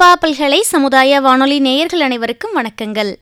[0.00, 3.14] அப்பா பல்கலை சமுதாய வானொலி நேயர்கள் அனைவருக்கும் வணக்கங்கள்.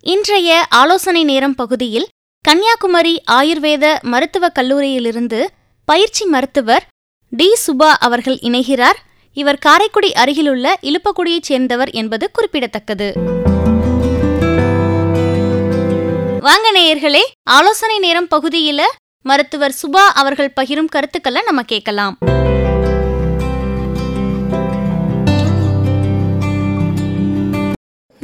[0.00, 2.08] இன்றைய ஆலோசனை நேரம் பகுதியில்
[2.40, 5.46] கன்னியாகுமரி ஆயுர்வேத மருத்துவக் கல்லூரியிலிருந்து
[5.84, 6.86] பயிற்சி மருத்துவர்
[7.30, 7.52] டி.
[7.66, 8.94] சுபா அவர்கள் இணைகிறார்.
[9.32, 13.12] இவர் காரைக்குடி அருகிலுள்ள இலுப்பக்குடியைச் சேர்ந்தவர் என்பது குறிப்பிடத்தக்கது.
[16.40, 18.80] வாங்க நேயர்களே ஆலோசனை நேரம் பகுதியில
[19.22, 22.18] மருத்துவர் சுபா அவர்கள் பகிரும் கருத்துக்களை நம்ம கேட்கலாம்.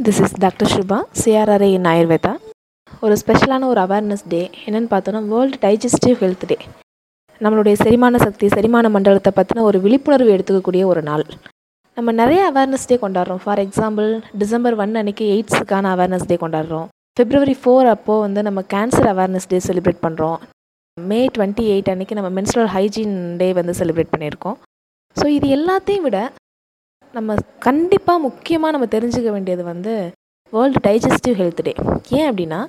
[0.07, 2.31] This is doctor Shubha CRRI in Ayurveda
[3.05, 6.57] ஒரு ஸ்பெஷலான ஒரு அவேர்னஸ் டே என்னென்னு பார்த்தோன்னா வேர்ல்டு டைஜஸ்டிவ் ஹெல்த் டே
[7.41, 11.23] நம்மளுடைய செரிமான சக்தி செரிமான மண்டலத்தை பற்றின ஒரு விழிப்புணர்வு எடுத்துக்கக்கூடிய ஒரு நாள்.
[11.97, 13.41] நம்ம நிறைய அவேர்னஸ் டே கொண்டாடுறோம்.
[13.43, 14.09] ஃபார் எக்ஸாம்பிள்
[14.41, 16.87] டிசம்பர் ஒன் அன்னைக்கு எய்ட்ஸுக்கான அவேர்னஸ் டே கொண்டாடுறோம்.
[17.17, 20.37] பிப்ரவரி ஃபோர் அப்போது வந்து நம்ம கேன்சர் அவேர்னஸ் டே செலிப்ரேட் பண்ணுறோம்
[20.97, 24.57] மே டுவெண்ட்டி எயிட் அன்னைக்கு நம்ம மென்ஸ்ட்ரல் ஹைஜீன் டே வந்து செலிப்ரேட் பண்ணியிருக்கோம்.
[25.15, 26.19] ஸோ இது எல்லாத்தையும் விட
[27.13, 29.93] நம்ம கண்டிப்பாக முக்கியமாக நம்ம தெரிஞ்சுக்க வேண்டியது வந்து
[30.53, 31.73] வேர்ல்டு டைஜஸ்டிவ் ஹெல்த் டே
[32.09, 32.59] ஏன் அப்படின்னா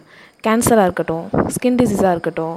[0.42, 2.56] கேன்சராக இருக்கட்டும் ஸ்கின் டிசீஸாக இருக்கட்டும்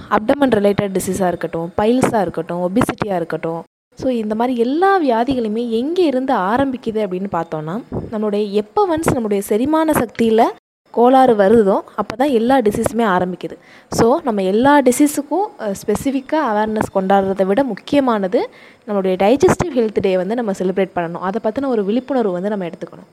[0.00, 3.62] அப்டமன் ரிலேட்டட் டிசீஸாக இருக்கட்டும் பைல்ஸாக இருக்கட்டும் ஒபிசிட்டியாக இருக்கட்டும்.
[3.98, 7.74] ஸோ இந்த மாதிரி எல்லா வியாதிகளுமே எங்கே இருந்து ஆரம்பிக்குது அப்படின்னு பார்த்தோன்னா
[8.12, 10.46] நம்மளுடைய எப்போ ஒன்ஸ் நம்மளுடைய செரிமான சக்தியில்
[10.96, 13.56] கோளாறு வருதோ அப்போ தான் எல்லா டிசீஸுமே ஆரம்பிக்குது.
[13.92, 15.46] ஸோ நம்ம எல்லா டிசீஸுக்கும்
[15.80, 18.40] ஸ்பெசிஃபிக்காக அவேர்னஸ் கொண்டாடுறதை விட முக்கியமானது
[18.88, 21.24] நம்மளுடைய டைஜஸ்டிவ் ஹெல்த் டே வந்து நம்ம செலிப்ரேட் பண்ணணும்.
[21.28, 23.10] அதை பற்றின ஒரு விழிப்புணர்வு வந்து நம்ம எடுத்துக்கணும்.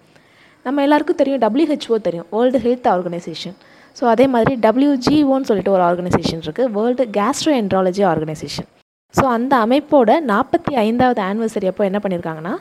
[0.66, 3.56] நம்ம எல்லாருக்கும் தெரியும் டபிள்யூஹெச்ஓ தெரியும் வேர்ல்டு ஹெல்த் ஆர்கனைசேஷன்
[3.98, 8.68] ஸோ அதே மாதிரி டபிள்யூஜிஓன்னு சொல்லிட்டு ஒரு ஆர்கனைசேஷன் இருக்குது world gastroenterology organisation
[9.16, 12.54] so அந்த அமைப்போட நாற்பத்தி ஐந்தாவது ஆனிவர்சரி அப்போ என்ன பண்ணியிருக்காங்கன்னா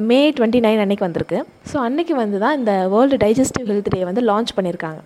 [0.00, 1.38] மே டுவெண்ட்டி நைன் அன்னைக்கு வந்திருக்கு.
[1.70, 5.00] ஸோ அன்னைக்கு வந்து தான் இந்த வேர்ல்டு டைஜஸ்டிவ் ஹெல்த் டே வந்து லான்ச் பண்ணியிருக்காங்க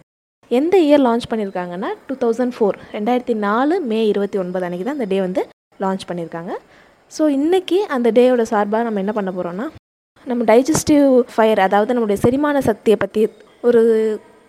[0.51, 5.07] எந்த இயர் லான்ச் பண்ணியிருக்காங்கன்னா டூ தௌசண்ட் ஃபோர் ரெண்டாயிரத்தி நாலு மே இருபத்தி ஒன்பது அன்றைக்கி தான் இந்த
[5.07, 5.43] டே வந்து
[5.81, 6.53] லான்ச் பண்ணியிருக்காங்க
[7.13, 9.67] ஸோ இன்றைக்கி அந்த டேயோட சார்பாக நம்ம என்ன பண்ண போகிறோன்னா
[10.27, 13.23] நம்ம டைஜஸ்டிவ் ஃபயர் அதாவது நம்மளுடைய செரிமான சக்தியை பற்றி
[13.65, 13.83] ஒரு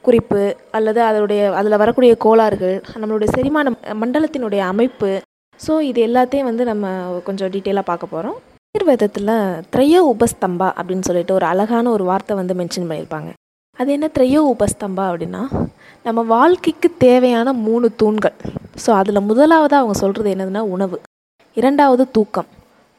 [0.04, 5.12] குறிப்பு அல்லது அதனுடைய அதில் வரக்கூடிய கோளாறுகள் நம்மளுடைய செரிமான மண்டலத்தினுடைய அமைப்பு
[5.60, 6.88] ஸோ இது எல்லாத்தையும் வந்து நம்ம
[7.24, 8.38] கொஞ்சம் டீட்டெயிலாக பார்க்க போகிறோம்
[8.76, 9.30] ஆயுர்வேதத்தில்
[9.74, 13.30] த்ரையோ உபஸ்தம்பா அப்படின்னு சொல்லிட்டு ஒரு அழகான ஒரு வார்த்தை வந்து மென்ஷன் பண்ணியிருப்பாங்க.
[13.80, 15.42] அது என்ன த்ரையோ உபஸ்தம்பா அப்படின்னா
[16.06, 18.36] நம்ம வாழ்க்கைக்கு தேவையான மூணு தூண்கள்.
[18.84, 20.98] ஸோ அதில் முதலாவதாக அவங்க சொல்கிறது என்னதுன்னா உணவு.
[21.58, 22.50] இரண்டாவது தூக்கம்.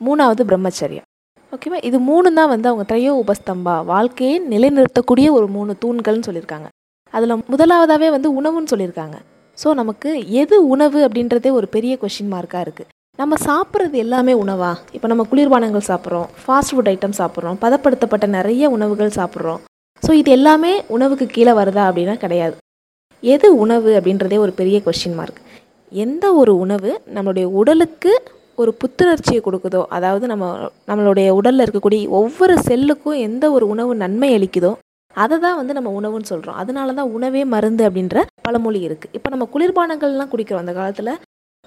[0.00, 1.06] மூணாவது பிரம்மச்சரியம்.
[1.52, 6.68] ஓகேவா இது மூணு தான் வந்து அவங்க த்ரையோ உபஸ்தம்பா வாழ்க்கையை நிலைநிறுத்தக்கூடிய ஒரு மூணு தூண்கள்னு சொல்லியிருக்காங்க.
[7.14, 9.16] அதில் முதலாவதாகவே வந்து உணவுன்னு சொல்லியிருக்காங்க.
[9.58, 10.10] ஸோ நமக்கு
[10.42, 12.90] எது உணவு அப்படின்றதே ஒரு பெரிய கொஷின் மார்க்காக இருக்குது
[13.20, 14.70] நம்ம சாப்பிட்றது எல்லாமே உணவா?
[14.96, 19.58] இப்போ நம்ம குளிர்பானங்கள் சாப்பிட்றோம் ஃபாஸ்ட் ஃபுட் ஐட்டம் சாப்பிட்றோம் பதப்படுத்தப்பட்ட நிறைய உணவுகள் சாப்பிட்றோம்.
[20.02, 22.54] ஸோ இது எல்லாமே உணவுக்கு கீழே வருதா அப்படின்னா கிடையாது.
[23.22, 25.40] எது உணவு அப்படின்றதே ஒரு பெரிய கொஷின் மார்க்
[25.92, 28.12] எந்த ஒரு உணவு நம்மளுடைய உடலுக்கு
[28.62, 30.46] ஒரு புத்துணர்ச்சியை கொடுக்குதோ அதாவது நம்ம
[30.90, 34.72] நம்மளுடைய உடலில் இருக்கக்கூடிய ஒவ்வொரு செல்லுக்கும் எந்த ஒரு உணவு நன்மை அளிக்குதோ
[35.14, 39.46] அதை தான் வந்து நம்ம உணவுன்னு சொல்கிறோம் அதனால தான் உணவே மருந்து அப்படின்ற பழமொழி இருக்குது இப்போ நம்ம
[39.54, 40.64] குளிர்பானங்கள்லாம் குடிக்கிறோம்.
[40.64, 41.12] அந்த காலத்தில்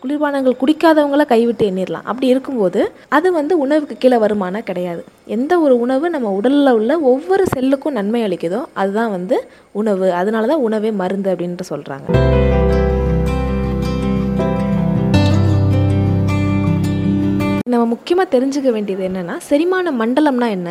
[0.03, 2.79] குளிர்பானங்கள் குடிக்காதவங்கள கைவிட்டு எண்ணிடலாம் அப்படி இருக்கும்போது
[3.17, 5.01] அது வந்து உணவுக்கு கீழே வருமானம் கிடையாது.
[5.35, 9.37] எந்த ஒரு உணவு நம்ம உடலில் உள்ள ஒவ்வொரு செல்லுக்கும் நன்மை அளிக்குதோ அதுதான் வந்து
[9.81, 10.07] உணவு.
[10.19, 12.07] அதனால தான் உணவே மருந்து அப்படின்ட்டு சொல்கிறாங்க
[17.73, 20.69] நம்ம முக்கியமாக தெரிஞ்சுக்க வேண்டியது என்னென்னா செரிமான மண்டலம்னா என்ன?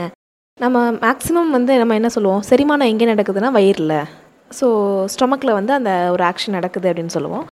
[0.60, 2.44] நம்ம மேக்ஸிமம் வந்து நம்ம என்ன சொல்லுவோம்?
[2.50, 3.98] செரிமானம் எங்கே நடக்குதுன்னா வயிறில்.
[4.60, 4.68] ஸோ
[5.14, 7.44] ஸ்டொமக்கில் வந்து அந்த ஒரு ஆக்ஷன் நடக்குது அப்படின்னு சொல்லுவோம்.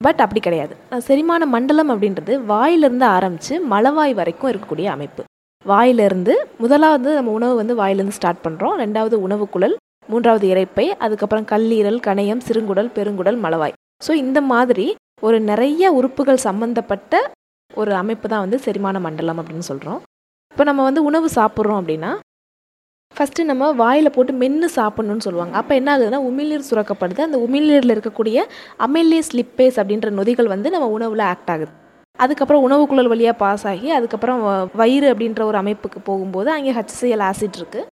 [0.00, 0.74] பட் அப்படி கிடையாது.
[1.06, 5.22] செரிமான மண்டலம் அப்படின்றது வாயிலிருந்து ஆரம்பித்து மலவாய் வரைக்கும் இருக்கக்கூடிய அமைப்பு.
[5.64, 9.76] வாயிலிருந்து முதலாவது நம்ம உணவு வந்து வாயிலிருந்து ஸ்டார்ட் பண்ணுறோம் ரெண்டாவது உணவு குழல்
[10.12, 13.74] மூன்றாவது இறைப்பை அதுக்கப்புறம் கல்லீரல் கணையம் சிறுங்குடல் பெருங்குடல் மலவாய்.
[14.06, 14.86] ஸோ இந்த மாதிரி
[15.26, 17.14] ஒரு நிறைய உறுப்புகள் சம்மந்தப்பட்ட
[17.70, 20.00] ஒரு அமைப்பு தான் வந்து செரிமான மண்டலம் அப்படின்னு சொல்கிறோம்
[20.52, 22.10] இப்போ நம்ம வந்து உணவு சாப்பிட்றோம் அப்படின்னா
[23.16, 25.54] ஃபஸ்ட்டு நம்ம வாயில் போட்டு மென்று சாப்பிட்ணுன்னு சொல்லுவாங்க.
[25.60, 27.20] அப்போ என்ன ஆகுதுன்னா உமிழ்நீர் சுரக்கப்படுது.
[27.26, 28.38] அந்த உமிழ்நீரில் இருக்கக்கூடிய
[28.86, 31.72] அமெல்லியஸ் லிப்பேஸ் அப்படின்ற நொதிகள் வந்து நம்ம உணவில் ஆக்ட் ஆகுது.
[32.18, 34.40] அதுக்கப்புறம் உணவுக்குழல் வழியாக பாஸ் ஆகி அதுக்கப்புறம்
[34.80, 37.84] வயிறு அப்படின்ற ஒரு அமைப்புக்கு போகும்போது அங்கே ஹச்சிஎல் ஆசிட் இருக்குது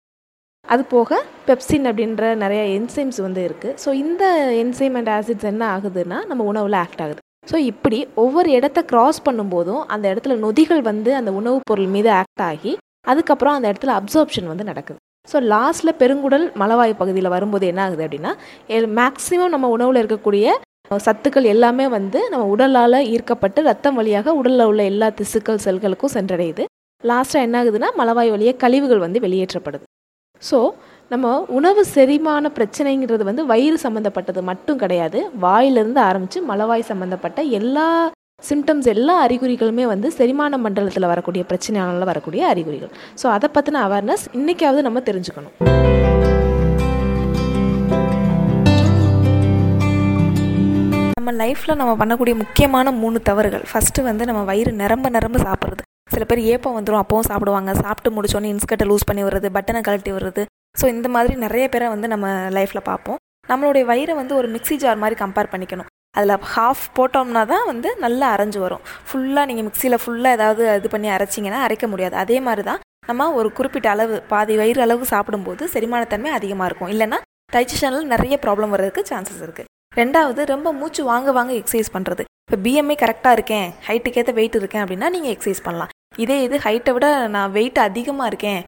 [0.67, 1.17] அது போக
[1.49, 4.25] பெப்சின் அப்படின்ற நிறைய என்சைம்ஸ் வந்து இருக்குது ஸோ இந்த
[4.63, 7.21] என்சைம் அண்ட் ஆசிட்ஸ் என்ன ஆகுதுன்னா நம்ம உணவில் ஆக்ட் ஆகுது.
[7.51, 12.45] ஸோ இப்படி ஒவ்வொரு இடத்த கிராஸ் பண்ணும்போதும் அந்த இடத்துல நொதிகள் வந்து அந்த உணவுப் பொருள் மீது ஆக்ட்
[12.51, 12.73] ஆகி
[13.13, 14.99] அதுக்கப்புறம் அந்த இடத்துல அப்சர்ப்ஷன் வந்து நடக்குது.
[15.29, 18.33] ஸோ லாஸ்ட்டில் பெருங்குடல் மலவாய் பகுதியில் வரும்போது என்ன ஆகுது அப்படின்னா
[18.99, 20.47] மேக்ஸிமம் நம்ம உணவில் இருக்கக்கூடிய
[21.07, 26.65] சத்துக்கள் எல்லாமே வந்து நம்ம உடலால் ஈர்க்கப்பட்டு ரத்தம் வழியாக உடலில் உள்ள எல்லா திசுக்கள் செல்களுக்கும் சென்றடையுது.
[27.05, 29.85] லாஸ்ட்டாக என்ன ஆகுதுன்னா மலவாய் வழியாக கழிவுகள் வந்து வெளியேற்றப்படுது.
[30.43, 30.59] ஸோ
[31.11, 35.19] நம்ம உணவு செரிமான பிரச்சனைங்கிறது வந்து வயிறு சம்மந்தப்பட்டது மட்டும் கிடையாது.
[35.47, 37.89] வாயிலிருந்து ஆரம்பித்து மலவாய் சம்மந்தப்பட்ட எல்லா
[38.49, 42.93] சிம்டம்ஸ் எல்லா அறிகுறிகளுமே வந்து செரிமான மண்டலத்தில் வரக்கூடிய பிரச்சனையால வரக்கூடிய அறிகுறிகள்.
[43.21, 45.55] ஸோ அதை பற்றின அவேர்னஸ் இன்றைக்காவது நம்ம தெரிஞ்சுக்கணும்.
[51.19, 53.65] நம்ம லைஃப்பில் நம்ம பண்ணக்கூடிய முக்கியமான மூணு தவறுகள்.
[53.71, 55.83] ஃபஸ்ட்டு வந்து நம்ம வயிறு நிரம்ப நிரம்ப சாப்பிட்றது.
[56.15, 57.71] சில பேர் ஏப்பம் வந்துடும் அப்பவும் சாப்பிடுவாங்க.
[57.85, 60.43] சாப்பிட்டு முடிச்சோன்னே இன்ஸ்கர்ட்டை லூஸ் பண்ணி வர்றது பட்டனை கழட்டி வருது
[60.81, 63.19] ஸோ இந்த மாதிரி நிறைய பேரை வந்து நம்ம லைஃப்பில் பார்ப்போம்.
[63.51, 65.91] நம்மளுடைய வயிறை வந்து ஒரு மிக்ஸி ஜார் மாதிரி கம்பேர் பண்ணிக்கணும்.
[66.17, 68.83] அதில் ஹாஃப் போட்டோம்னா தான் வந்து நல்லா அரைஞ்சு வரும்.
[69.09, 72.17] ஃபுல்லாக நீங்கள் மிக்சியில் ஃபுல்லாக ஏதாவது இது பண்ணி அரைச்சிங்கன்னா அரைக்க முடியாது.
[72.25, 76.93] அதே மாதிரி தான் நம்ம ஒரு குறிப்பிட்ட அளவு பாதி வயிறு அளவு சாப்பிடும்போது செரிமானத்தன்மை அதிகமாக இருக்கும்.
[76.95, 77.19] இல்லைன்னா
[77.55, 79.71] டைஜஷனில் நிறைய ப்ராப்ளம் வர்றதுக்கு சான்சஸ் இருக்குது
[80.01, 85.09] ரெண்டாவது ரொம்ப மூச்சு வாங்க வாங்க எக்ஸசைஸ் பண்ணுறது இப்போ பிஎம்ஐ கரெக்டாக இருக்கேன் ஹைட்டுக்கேற்ற வெயிட் இருக்கேன் அப்படின்னா
[85.15, 85.91] நீங்கள் எக்ஸசைஸ் பண்ணலாம்.
[86.23, 87.07] இதே இது ஹைட்டை விட
[87.37, 88.61] நான் வெயிட் அதிகமாக இருக்கேன்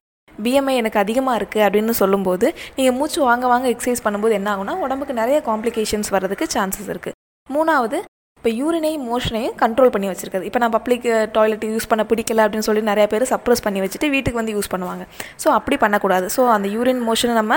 [0.45, 2.47] பிஎம்ஐ எனக்கு அதிகமாக இருக்குது அப்படின்னு சொல்லும்போது
[2.77, 7.15] நீங்கள் மூச்சு வாங்க வாங்க எக்ஸசைஸ் பண்ணும்போது என்ன ஆகுனா உடம்புக்கு நிறைய காம்ப்ளிகேஷன்ஸ் வர்றதுக்கு சான்சஸ் இருக்குது
[7.55, 7.97] மூணாவது
[8.39, 11.05] இப்போ யூரினையும் மோஷனையும் கண்ட்ரோல் பண்ணி வச்சிருக்காது இப்போ நான் பப்ளிக்
[11.37, 15.03] டாய்லெட் யூஸ் பண்ண பிடிக்கல அப்படின்னு சொல்லி நிறைய பேர் சப்ரஸ் பண்ணி வச்சுட்டு வீட்டுக்கு வந்து யூஸ் பண்ணுவாங்க.
[15.43, 16.27] ஸோ அப்படி பண்ணக்கூடாது.
[16.35, 17.55] ஸோ அந்த யூரின் மோஷனை நம்ம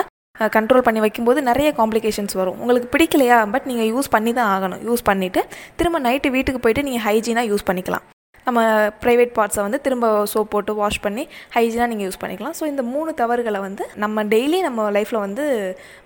[0.57, 2.59] கண்ட்ரோல் பண்ணி வைக்கும்போது நிறைய காம்ப்ளிகேஷன்ஸ் வரும்.
[2.63, 3.39] உங்களுக்கு பிடிக்கலையா?
[3.55, 4.81] பட் நீங்கள் யூஸ் பண்ணி தான் ஆகணும்.
[4.89, 5.43] யூஸ் பண்ணிவிட்டு
[5.81, 8.07] திரும்ப நைட்டு வீட்டுக்கு போயிட்டு நீங்கள் ஹைஜீனாக யூஸ் பண்ணிக்கலாம்.
[8.47, 8.61] நம்ம
[9.03, 11.25] ப்ரைவேட் பார்ட்ஸை வந்து திரும்ப சோப் போட்டு வாஷ் பண்ணி
[11.57, 12.57] ஹைஜீனாக நீங்கள் யூஸ் பண்ணிக்கலாம்.
[12.61, 15.45] ஸோ இந்த மூணு தவறுகளை வந்து நம்ம டெய்லி நம்ம லைஃப்பில் வந்து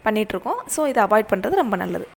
[0.09, 2.09] பண்ணிகிட்ருக்கோம் ஸோ இதை அவாய்ட் பண்ணுறது ரொம்ப நல்லது.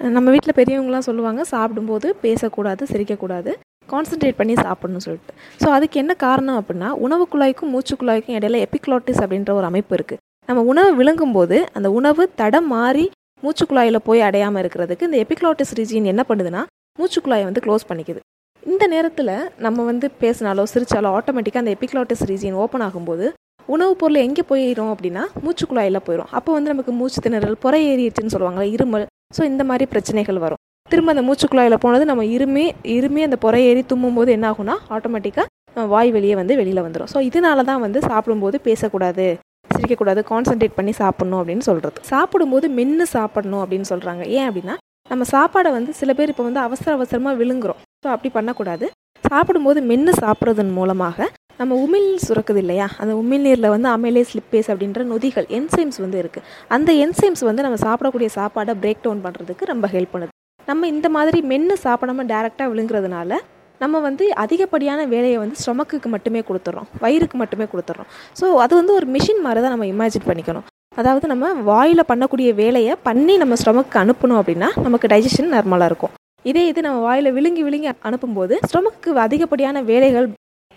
[0.00, 3.50] நம்ம வீட்டில் பெரியவங்களாம் சொல்லுவாங்க சாப்பிடும்போது பேசக்கூடாது சிரிக்கக்கூடாது
[3.88, 5.32] கான்சென்ட்ரேட் பண்ணி சாப்பிடணும்னு சொல்லிட்டு.
[5.62, 10.20] ஸோ அதுக்கு என்ன காரணம் அப்படின்னா உணவு குழாய்க்கும் மூச்சு குழாய்க்கும் இடையில எபிக்ளாட்டிஸ் அப்படின்ற ஒரு அமைப்பு இருக்குது
[10.48, 13.10] நம்ம உணவு விழுங்கும்போது அந்த உணவு தடம் மாறி
[13.42, 16.62] மூச்சு குழாயில் போய் அடையாமல் இருக்கிறதுக்கு இந்த எபிக்ளாட்டிஸ் ரீஜியன் என்ன பண்ணுதுன்னா
[16.98, 18.20] மூச்சு குழாயை வந்து க்ளோஸ் பண்ணிக்குது.
[18.62, 23.26] இந்த நேரத்தில் நம்ம வந்து பேசினாலோ சிரிச்சாலோ ஆட்டோமேட்டிக்காக அந்த எபிக்ளாட்டிஸ் ரீஜியன் ஓப்பன் ஆகும்போது
[23.68, 28.34] உணவுப் பொருள் எங்கே போயிடும் அப்படின்னா மூச்சு குழாயில் போயிடும் அப்போ வந்து நமக்கு மூச்சு திணறல் புற ஏறிடுச்சுன்னு
[28.34, 30.60] சொல்லுவாங்க இருமல் ஸோ இந்த மாதிரி பிரச்சனைகள் வரும்.
[30.88, 32.64] திரும்ப அந்த மூச்சு குழாயில் போனது நம்ம இருமே
[32.96, 37.20] இருமே அந்த புறை ஏறி தும்மும் போது என்ன ஆகும்னா ஆட்டோமேட்டிக்காக வாய் வெளியே வந்து வெளியில் வந்துடும் ஸோ
[37.28, 39.26] இதனால தான் வந்து சாப்பிடும்போது பேசக்கூடாது
[39.74, 44.76] சிரிக்கக்கூடாது கான்சென்ட்ரேட் பண்ணி சாப்பிட்ணும் அப்படின்னு சொல்கிறது சாப்பிடும்போது மென்று சாப்பிடணும் அப்படின்னு சொல்கிறாங்க ஏன் அப்படின்னா
[45.10, 47.80] நம்ம சாப்பாடை வந்து சில பேர் இப்போ வந்து அவசர அவசரமாக விழுங்குறோம்.
[48.02, 48.86] ஸோ அப்படி பண்ணக்கூடாது.
[49.24, 51.28] சாப்பிடும்போது மென்று சாப்பிட்றதன் மூலமாக
[51.60, 52.86] நம்ம உமிழ்நீர் சுரக்குது இல்லையா?
[53.02, 58.30] அந்த உமிழ்நீரில் வந்து அமைலே லிப்பேஸ் அப்படின்ற நொதிகள் என்சைம்ஸ் வந்து இருக்குது அந்த என்சைம்ஸ் வந்து நம்ம சாப்பிடக்கூடிய
[58.38, 60.32] சாப்பாடை பிரேக் டவுன் பண்ணுறதுக்கு ரொம்ப ஹெல்ப் பண்ணுது.
[60.70, 63.38] நம்ம இந்த மாதிரி மென்று சாப்பிடாம டேரெக்டாக விழுங்குறதுனால
[63.80, 69.06] நம்ம வந்து அதிகப்படியான வேலையை வந்து ஸ்டொமக்குக்கு மட்டுமே கொடுத்துட்றோம் வயிறுக்கு மட்டுமே கொடுத்துட்றோம் ஸோ அது வந்து ஒரு
[69.16, 70.66] மிஷின் மாதிரி தான் நம்ம இமேஜின் பண்ணிக்கணும்.
[71.00, 76.12] அதாவது நம்ம வாயில் பண்ணக்கூடிய வேலையை பண்ணி நம்ம ஸ்டொமக்கு அனுப்பணும் அப்படின்னா நமக்கு டைஜஷன் நார்மலாக இருக்கும்.
[76.50, 80.28] இதே இது நம்ம வாயில் விழுங்கி விழுங்கி அனுப்பும்போது ஸ்டொமக்கு அதிகப்படியான வேலைகள்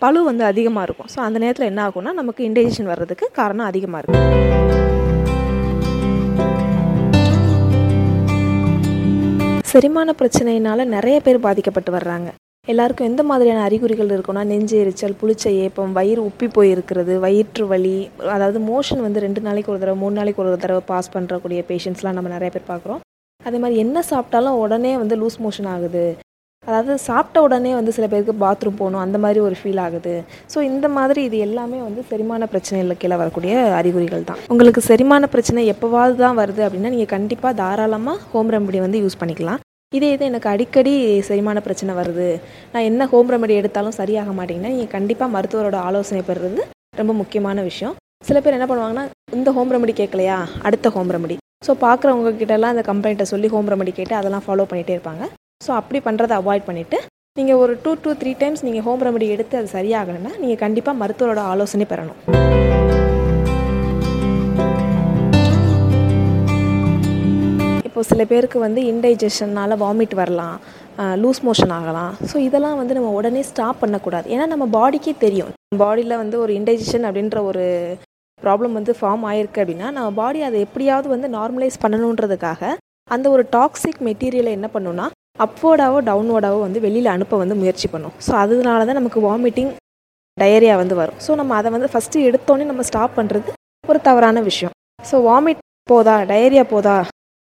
[0.04, 1.10] பழு வந்து அதிகமாக இருக்கும்.
[1.14, 4.28] ஸோ அந்த நேரத்தில் என்ன ஆகும்னா நமக்கு இன்டைஜஷன் வர்றதுக்கு காரணம் அதிகமாக இருக்கும்.
[9.72, 12.30] செரிமான பிரச்சனையினால நிறைய பேர் பாதிக்கப்பட்டு வர்றாங்க.
[12.68, 17.94] எல்லாருக்கும் எந்த மாதிரியான அறிகுறிகள் இருக்குன்னா நெஞ்சு எரிச்சல் புளிச்ச ஏப்பம் வயிறு உப்பி போய் இருக்கிறது வயிற்று வலி
[18.36, 22.32] அதாவது மோஷன் வந்து ரெண்டு நாளைக்கு ஒரு தடவை மூணு நாளைக்கு ஒரு தடவை பாஸ் பண்ணுறக்கூடிய பேஷண்ட்ஸ்லாம் நம்ம
[22.36, 23.04] நிறைய பேர் பார்க்குறோம்.
[23.42, 26.06] அதே மாதிரி என்ன சாப்பிட்டாலும் உடனே வந்து லூஸ் மோஷன் ஆகுது.
[26.68, 30.14] அதாவது சாப்பிட்ட உடனே வந்து சில பேருக்கு பாத்ரூம் போகணும் அந்த மாதிரி ஒரு ஃபீல் ஆகுது.
[30.54, 34.42] ஸோ இந்த மாதிரி இது எல்லாமே வந்து செரிமான பிரச்சனையில் கீழே வரக்கூடிய அறிகுறிகள் தான்.
[34.54, 39.62] உங்களுக்கு செரிமான பிரச்சனை எப்போவாவது தான் வருது அப்படின்னா நீங்கள் கண்டிப்பாக தாராளமாக ஹோம் ரெமடி வந்து யூஸ் பண்ணிக்கலாம்.
[39.98, 40.94] இதே இது எனக்கு அடிக்கடி
[41.30, 42.28] செரிமான பிரச்சனை வருது.
[42.74, 46.62] நான் என்ன ஹோம் ரெமடி எடுத்தாலும் சரியாக மாட்டேங்கன்னா நீங்கள் கண்டிப்பாக மருத்துவரோட ஆலோசனை பெறுறது
[47.02, 47.96] ரொம்ப முக்கியமான விஷயம்.
[48.30, 49.06] சில பேர் என்ன பண்ணுவாங்கன்னா
[49.40, 50.40] இந்த ஹோம் ரெமடி கேட்கலையா?
[50.70, 51.38] அடுத்த ஹோம் ரெமடி
[51.68, 55.24] ஸோ பார்க்குறவங்க கிட்டலாம் அந்த கம்ப்ளைண்ட்டை சொல்லி ஹோம் ரெமடி கேட்டு அதெல்லாம் ஃபாலோ பண்ணிகிட்டே இருப்பாங்க.
[55.66, 56.98] ஸோ அப்படி பண்ணுறதை அவாய்ட் பண்ணிவிட்டு
[57.38, 61.42] நீங்கள் ஒரு டூ டூ த்ரீ டைம்ஸ் நீங்கள் ஹோம் ரெமடி எடுத்து அது சரியாகலைன்னா நீங்கள் கண்டிப்பாக மருத்துவரோட
[61.54, 62.20] ஆலோசனை பெறணும்.
[67.90, 70.56] இப்போ சில பேருக்கு வந்து இன்டைஜஷன்னால் வாமிட் வரலாம்
[71.24, 72.12] லூஸ் மோஷன் ஆகலாம்.
[72.32, 74.28] ஸோ இதெல்லாம் வந்து நம்ம உடனே ஸ்டாப் பண்ணக்கூடாது.
[74.36, 75.54] ஏன்னா நம்ம பாடிக்கே தெரியும்.
[75.84, 77.66] பாடியில் வந்து ஒரு இன்டைஜஷன் அப்படின்ற ஒரு
[78.42, 82.76] ப்ராப்ளம் வந்து ஃபார்ம் ஆயிருக்கு அப்படின்னா நம்ம பாடி அதை எப்படியாவது வந்து நார்மலைஸ் பண்ணணுன்றதுக்காக
[83.16, 85.06] அந்த ஒரு டாக்ஸிக் மெட்டீரியலை என்ன பண்ணுன்னா
[85.46, 88.16] அப்வோர்டாவோ டவுன்வோர்டாவோ வந்து வெளியில் அனுப்ப வந்து முயற்சி பண்ணும்.
[88.26, 89.72] ஸோ அதனால தான் நமக்கு வாமிட்டிங்
[90.38, 91.18] டயரியா வந்து வரும்.
[91.26, 93.52] ஸோ நம்ம அதை வந்து ஃபஸ்ட்டு எடுத்தோன்னே நம்ம ஸ்டாப் பண்ணுறது
[93.92, 94.74] ஒரு தவறான விஷயம்.
[95.10, 96.96] ஸோ வாமிட் போதா டயரியா போதா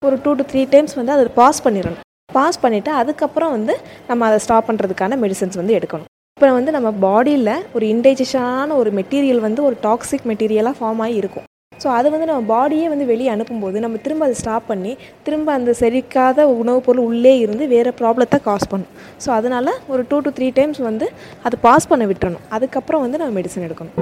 [0.07, 2.03] ஒரு டூ டு த்ரீ டைம்ஸ் வந்து அதை பாஸ் பண்ணிடணும்.
[2.37, 3.73] பாஸ் பண்ணிவிட்டு அதுக்கப்புறம் வந்து
[4.09, 6.09] நம்ம அதை ஸ்டாப் பண்ணுறதுக்கான மெடிசன்ஸ் வந்து எடுக்கணும்.
[6.37, 11.47] இப்போ வந்து நம்ம பாடியில் ஒரு இன்டைஜஷனான ஒரு மெட்டீரியல் வந்து ஒரு டாக்ஸிக் மெட்டீரியலாக ஃபார்ம் ஆகி இருக்கும்.
[11.81, 14.91] ஸோ அது வந்து நம்ம பாடியே வந்து வெளியே அனுப்பும்போது நம்ம திரும்ப அதை ஸ்டாப் பண்ணி
[15.25, 18.93] திரும்ப அந்த செரிக்காத உணவுப் பொருள் உள்ளே இருந்து வேறு ப்ராப்ளத்தை காஸ் பண்ணும்.
[19.23, 21.07] ஸோ அதனால் ஒரு டூ டு த்ரீ டைம்ஸ் வந்து
[21.47, 22.45] அதை பாஸ் பண்ண விட்டுறணும்.
[22.57, 23.97] அதுக்கப்புறம் வந்து நம்ம மெடிசன் எடுக்கணும்.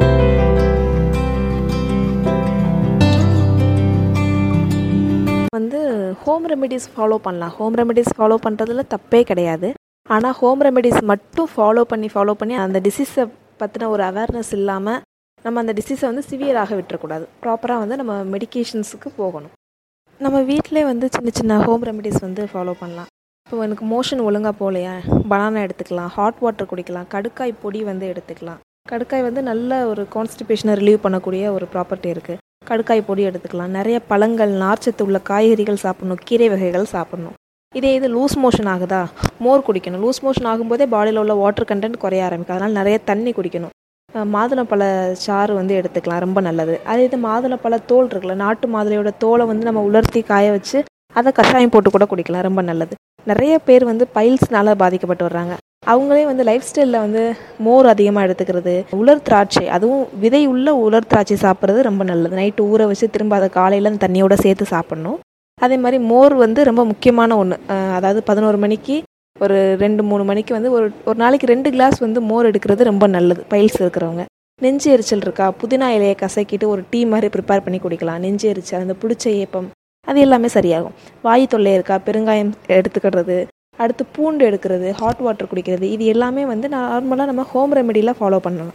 [5.57, 5.79] வந்து
[6.23, 7.53] ஹோம் ரெமெடிஸ் ஃபாலோ பண்ணலாம்.
[7.57, 9.69] ஹோம் ரெமெடிஸ் ஃபாலோ பண்ணுறதுல தப்பே கிடையாது.
[10.15, 13.25] ஆனால் ஹோம் ரெமெடிஸ் மட்டும் ஃபாலோ பண்ணி ஃபாலோ பண்ணி அந்த டிசீஸை
[13.61, 14.99] பற்றின ஒரு அவேர்னஸ் இல்லாமல்
[15.47, 17.27] நம்ம அந்த டிசீஸை வந்து சிவியராக விட்டுறக்கூடாது.
[17.43, 19.53] ப்ராப்பராக வந்து நம்ம மெடிகேஷன்ஸுக்கு போகணும்.
[20.25, 23.09] நம்ம வீட்டிலே வந்து சின்ன சின்ன ஹோம் ரெமெடிஸ் வந்து ஃபாலோ பண்ணலாம்.
[23.47, 24.93] இப்போ எனக்கு மோஷன் ஒழுங்காக போகலையா?
[25.31, 28.59] பனானா எடுத்துக்கலாம் ஹாட் வாட்டர் குடிக்கலாம் கடுக்காய் பொடி வந்து எடுத்துக்கலாம்.
[28.91, 33.73] கடுக்காய் வந்து நல்ல ஒரு கான்ஸ்டிபேஷனை ரிலீவ் பண்ணக்கூடிய ஒரு ப்ராப்பர்ட்டி இருக்குது கடுக்காய் பொடி எடுத்துக்கலாம்.
[33.77, 37.37] நிறைய பழங்கள் நார்ச்சத்து உள்ள காய்கறிகள் சாப்பிடணும் கீரை வகைகள் சாப்பிடணும்.
[37.79, 39.01] இதே இது லூஸ் மோஷன் ஆகுதா?
[39.45, 40.03] மோர் குடிக்கணும்.
[40.05, 42.57] லூஸ் மோஷன் ஆகும்போதே பாடியில் உள்ள வாட்டர் கண்டென்ட் குறைய ஆரம்பிக்கும்.
[42.57, 43.73] அதனால் நிறைய தண்ணி குடிக்கணும்.
[44.35, 44.83] மாதுளம்பழ
[45.25, 46.75] சாறு வந்து எடுத்துக்கலாம் ரொம்ப நல்லது.
[46.91, 50.79] அதே இது மாதுளப்பழ தோல் இருக்குல்ல நாட்டு மாதுளையோட தோலை வந்து நம்ம உலர்த்தி காய வச்சு
[51.19, 52.93] அதை கஷாயம் போட்டு கூட குடிக்கலாம் ரொம்ப நல்லது.
[53.31, 55.53] நிறைய பேர் வந்து பைல்ஸ்னால பாதிக்கப்பட்டு வர்றாங்க.
[55.91, 57.21] அவங்களே வந்து லைஃப் ஸ்டைலில் வந்து
[57.65, 62.33] மோர் அதிகமாக எடுத்துக்கிறது உலர் திராட்சை அதுவும் விதை உள்ள உலர் திராட்சை சாப்பிட்றது ரொம்ப நல்லது.
[62.39, 65.19] நைட்டு ஊற வச்சு திரும்ப அதை காலையில் அந்த தண்ணியோட சேர்த்து சாப்பிட்ணும்.
[65.65, 67.57] அதே மாதிரி மோர் வந்து ரொம்ப முக்கியமான ஒன்று
[67.97, 68.95] அதாவது பதினோரு மணிக்கு
[69.43, 73.41] ஒரு ரெண்டு மூணு மணிக்கு வந்து ஒரு ஒரு நாளைக்கு ரெண்டு கிளாஸ் வந்து மோர் எடுக்கிறது ரொம்ப நல்லது
[73.53, 74.23] பைல்ஸ் இருக்கிறவங்க.
[74.61, 75.47] நெஞ்சு எரிச்சல் இருக்கா?
[75.61, 78.21] புதினா இலையை கசக்கிட்டு ஒரு டீ மாதிரி ப்ரிப்பேர் பண்ணி குடிக்கலாம்.
[78.25, 79.67] நெஞ்சு எரிச்சல் அந்த பிடிச்ச ஏப்பம்
[80.07, 80.95] அது எல்லாமே சரியாகும்.
[81.25, 81.95] வாயு தொல்லை இருக்கா?
[82.07, 83.37] பெருங்காயம் எடுத்துக்கிறது
[83.83, 88.73] அடுத்து பூண்டு எடுக்கிறது ஹாட் வாட்டர் குடிக்கிறது இது எல்லாமே வந்து நார்மலாக நம்ம ஹோம் ரெமெடியில் ஃபாலோ பண்ணணும்.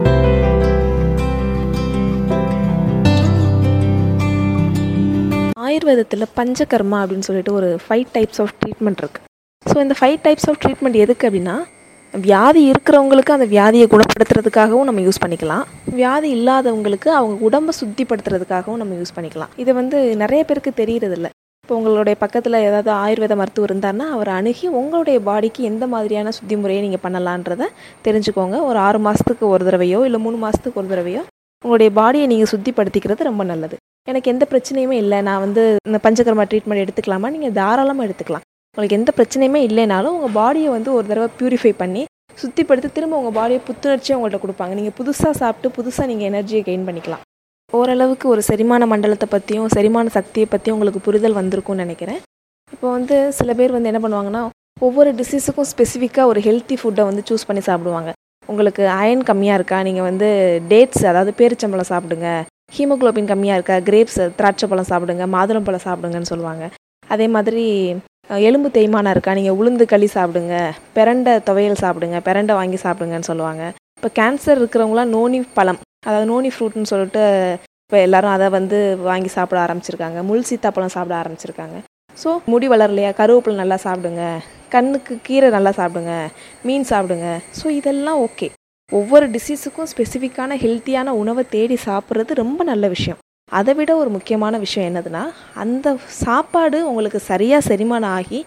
[5.67, 9.31] ஆயுர்வேதத்தில் பஞ்சகர்மா அப்படின்னு சொல்லிட்டு ஒரு ஃபைவ் டைப்ஸ் ஆஃப் ட்ரீட்மெண்ட் இருக்குது
[9.69, 11.55] ஸோ இந்த ஃபைவ் டைப்ஸ் ஆஃப் ட்ரீட்மெண்ட் எதுக்கு அப்படின்னா
[12.13, 15.63] வியாதி இருக்கிறவங்களுக்கு அந்த வியாதியை குணப்படுத்துறதுக்காகவும் நம்ம யூஸ் பண்ணிக்கலாம்.
[15.99, 19.53] வியாதி இல்லாதவங்களுக்கு அவங்க உடம்பை சுத்திப்படுத்துறதுக்காகவும் நம்ம யூஸ் பண்ணிக்கலாம்.
[19.63, 21.29] இது வந்து நிறைய பேருக்கு தெரியறதில்ல.
[21.63, 26.81] இப்போ உங்களுடைய பக்கத்தில் ஏதாவது ஆயுர்வேத மருத்துவர் இருந்தாருன்னா அவரை அணுகி உங்களுடைய பாடிக்கு எந்த மாதிரியான சுத்தி முறையை
[26.85, 27.67] நீங்கள் பண்ணலான்றதை
[28.07, 28.57] தெரிஞ்சுக்கோங்க.
[28.69, 31.21] ஒரு ஆறு மாதத்துக்கு ஒரு தடவையோ இல்லை மூணு மாதத்துக்கு ஒரு தடவையோ
[31.65, 33.75] உங்களுடைய பாடியை நீங்கள் சுத்திப்படுத்திக்கிறது ரொம்ப நல்லது.
[34.11, 35.19] எனக்கு எந்த பிரச்சனையுமே இல்லை.
[35.27, 37.27] நான் வந்து இந்த பஞ்சகர்மா ட்ரீட்மெண்ட் எடுத்துக்கலாமா?
[37.35, 38.45] நீங்கள் தாராளமாக எடுத்துக்கலாம்.
[38.75, 42.01] உங்களுக்கு எந்த பிரச்சனையுமே இல்லைனாலும் உங்கள் பாடியை வந்து ஒரு தடவை ப்யூரிஃபை பண்ணி
[42.41, 44.73] சுத்திப்படுத்தி திரும்ப உங்கள் பாடியை புத்துணர்ச்சியாக உங்கள்கிட்ட கொடுப்பாங்க.
[44.77, 47.23] நீங்கள் புதுசாக சாப்பிட்டு புதுசாக நீங்கள் எனர்ஜியை கெயின் பண்ணிக்கலாம்.
[47.79, 52.19] ஓரளவுக்கு ஒரு செரிமான மண்டலத்தை பற்றியும் செரிமான சக்தியை பற்றியும் உங்களுக்கு புரிதல் வந்திருக்கும்னு நினைக்கிறேன்.
[52.73, 54.41] இப்போ வந்து சில பேர் வந்து என்ன பண்ணுவாங்கன்னா
[54.87, 58.11] ஒவ்வொரு டிசீஸுக்கும் ஸ்பெசிஃபிக்காக ஒரு ஹெல்த்தி ஃபுட்டை வந்து சூஸ் பண்ணி சாப்பிடுவாங்க.
[58.51, 59.77] உங்களுக்கு அயன் கம்மியாக இருக்கா?
[59.87, 60.29] நீங்கள் வந்து
[60.71, 62.29] டேட்ஸ் அதாவது பேரிச்சம்பழம் சாப்பிடுங்க.
[62.77, 63.77] ஹீமோகுளோபின் கம்மியாக இருக்கா?
[63.89, 66.65] கிரேப்ஸ் திராட்சை பழம் சாப்பிடுங்க மாதுளம்பழம் சாப்பிடுங்கன்னு சொல்லுவாங்க.
[67.13, 67.65] அதே மாதிரி
[68.29, 69.31] எலும்பு தேய்மானம் இருக்கா?
[69.37, 70.55] நீங்கள் உளுந்து களி சாப்பிடுங்க
[70.95, 73.63] பிரண்டை துவையல் சாப்பிடுங்க பிரண்டை வாங்கி சாப்பிடுங்கன்னு சொல்லுவாங்க.
[73.97, 77.23] இப்போ கேன்சர் இருக்கிறவங்களாம் நோனி பழம் அதாவது நோனி ஃப்ரூட்னு சொல்லிட்டு
[77.85, 78.77] இப்போ எல்லாரும் அதை வந்து
[79.09, 80.19] வாங்கி சாப்பிட ஆரம்பிச்சிருக்காங்க.
[80.29, 81.77] முள் சீத்தாப்பழம் சாப்பிட ஆரம்பிச்சிருக்காங்க.
[82.21, 83.11] ஸோ முடி வளரலையா?
[83.19, 84.23] கருவேப்பிலை நல்லா சாப்பிடுங்க.
[84.75, 86.13] கண்ணுக்கு கீரை நல்லா சாப்பிடுங்க.
[86.67, 87.27] மீன் சாப்பிடுங்க.
[87.59, 88.49] ஸோ இதெல்லாம் ஓகே
[88.91, 93.19] ஒவ்வொரு டிசீஸுக்கும் ஸ்பெசிஃபிக்கான ஹெல்த்தியான உணவை தேடி சாப்பிட்றது ரொம்ப நல்ல விஷயம்.
[93.59, 95.23] அதை விட ஒரு முக்கியமான விஷயம் என்னதுன்னா
[95.63, 98.39] அந்த சாப்பாடு உங்களுக்கு சரியாக செரிமானம் ஆகி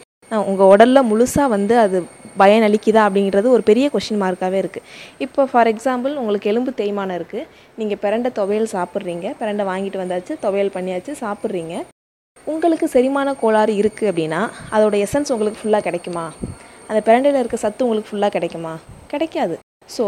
[0.50, 1.98] உங்கள் உடலில் முழுசாக வந்து அது
[2.40, 4.86] பயனளிக்குதா அப்படிங்கிறது ஒரு பெரிய கொஷின் மார்க்காகவே இருக்குது
[5.24, 7.46] இப்போ ஃபார் எக்ஸாம்பிள் உங்களுக்கு எலும்பு தேய்மானம் இருக்குது
[7.80, 9.26] நீங்கள் பிரண்டை துவையல் சாப்பிட்றீங்க.
[9.40, 11.76] பிரண்டை வாங்கிட்டு வந்தாச்சு துவையல் பண்ணியாச்சு சாப்பிட்றீங்க.
[12.46, 14.40] உங்களுக்கு செரிமான கோளாறு இருக்குது அப்படின்னா
[14.76, 16.26] அதோட எசன்ஸ் உங்களுக்கு ஃபுல்லாக கிடைக்குமா?
[16.90, 18.74] அந்த பிரண்டையில் இருக்க சத்து உங்களுக்கு ஃபுல்லாக கிடைக்குமா?
[19.12, 19.56] கிடைக்காது.
[19.96, 20.04] ஸோ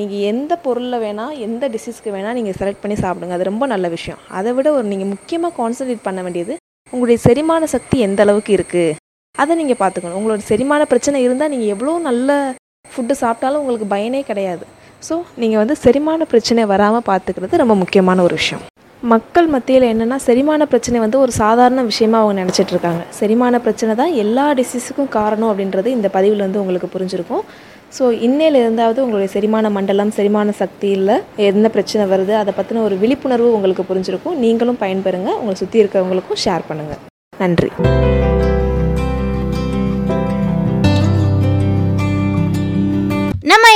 [0.00, 3.36] நீங்கள் எந்த பொருளில் வேணால் எந்த டிசீஸ்க்கு வேணால் நீங்கள் செலக்ட் பண்ணி சாப்பிடுங்க.
[3.38, 4.20] அது ரொம்ப நல்ல விஷயம்.
[4.38, 6.54] அதை விட ஒரு நீங்கள் முக்கியமாக கான்சன்ட்ரேட் பண்ண வேண்டியது
[6.92, 8.96] உங்களுடைய செரிமான சக்தி எந்த அளவுக்கு இருக்குது
[9.42, 10.18] அதை நீங்கள் பார்த்துக்கணும்.
[10.20, 12.38] உங்களோட செரிமான பிரச்சனை இருந்தால் நீங்கள் எவ்வளோ நல்ல
[12.92, 14.64] ஃபுட்டு சாப்பிட்டாலும் உங்களுக்கு பயனே கிடையாது.
[15.08, 18.64] ஸோ நீங்கள் வந்து செரிமான பிரச்சனை வராமல் பார்த்துக்கிறது ரொம்ப முக்கியமான ஒரு விஷயம்.
[19.12, 24.12] மக்கள் மத்தியில் என்னென்னா செரிமான பிரச்சனை வந்து ஒரு சாதாரண விஷயமாக அவங்க நினச்சிட்டு இருக்காங்க செரிமான பிரச்சனை தான்
[24.22, 27.42] எல்லா டிசீஸுக்கும் காரணம் அப்படின்றது இந்த பதிவில் வந்து உங்களுக்கு புரிஞ்சிருக்கும்.
[27.96, 31.14] ஸோ இன்னையில இருந்தாவது உங்களுடைய செரிமான மண்டலம் செரிமான சக்தியில்
[31.50, 34.40] என்ன பிரச்சனை வருது அதை பற்றின ஒரு விழிப்புணர்வு உங்களுக்கு புரிஞ்சிருக்கும்.
[34.46, 35.30] நீங்களும் பயன்பெறுங்க.
[35.40, 37.02] உங்களை சுற்றி இருக்கிறவங்களுக்கும் ஷேர் பண்ணுங்கள்
[37.44, 37.70] நன்றி.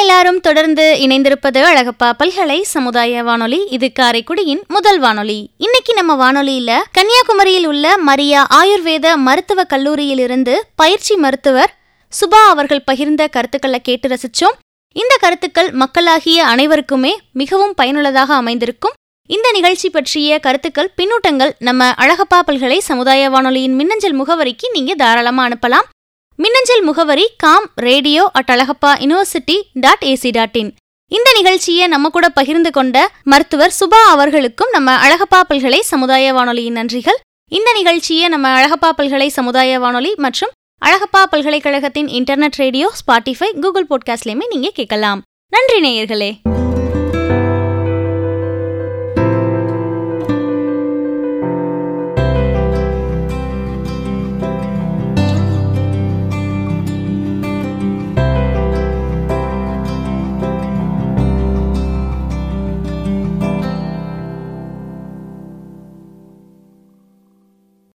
[0.01, 3.67] எல்லாரும் தொடர்ந்து இணைந்திருப்பது அழகப்பா பல்கலை சமுதாய வானொலி.
[3.71, 5.51] இது காரைக்குடியின் முதல் வானொலி.
[5.59, 11.73] இன்னைக்கு நம்ம வானொலியில கன்னியாகுமரியில் உள்ள மரியா ஆயுர்வேத மருத்துவ கல்லூரியில் இருந்து பயிற்சி மருத்துவர்
[12.13, 14.57] சுபா அவர்கள் பகிர்ந்த கருத்துக்களை கேட்டு ரசிச்சோம்.
[14.93, 18.97] இந்த கருத்துக்கள் மக்களாகிய அனைவருக்குமே மிகவும் பயனுள்ளதாக அமைந்திருக்கும்.
[19.27, 25.89] இந்த நிகழ்ச்சி பற்றிய கருத்துக்கள் பின்னூட்டங்கள் நம்ம அழகப்பா பல்கலை சமுதாய வானொலியின் மின்னஞ்சல் முகவரிக்கு நீங்க தாராளமா அனுப்பலாம்.
[26.39, 30.75] மின்னஞ்சல் முகவரி com radio at Alagappa university dot AC dot in
[31.09, 37.19] இந்த நிகழ்ச்சியை நம்ம கூட பகிர்ந்து கொண்ட மருத்துவர் சுபா அவர்களுக்கும் நம்ம அழகப்பா பல்கலை சமுதாய வானொலியின் நன்றிகள்.
[37.49, 40.51] இந்த நிகழ்ச்சியை நம்ம அழகப்பா பல்கலை சமுதாய வானொலி மற்றும்
[40.87, 45.23] அழகப்பா பல்கலைக்கழகத்தின் இன்டர்நெட் ரேடியோ ஸ்பாட்டிஃபை கூகுள் பாட்காஸ்ட்லையுமே நீங்க கேட்கலாம்.
[45.53, 46.31] நன்றி நேயர்களே.